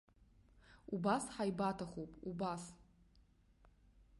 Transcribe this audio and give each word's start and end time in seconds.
Убас 0.93 1.23
ҳаибаҭахуп, 1.35 2.11
убас. 2.29 2.63